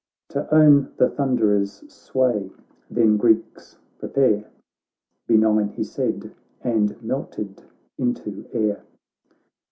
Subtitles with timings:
[0.29, 2.49] To own the Thunderer's sway,
[2.89, 4.45] then Greeks prepare."
[5.27, 6.31] Benign he said,
[6.63, 7.61] and melted
[7.99, 8.83] into air.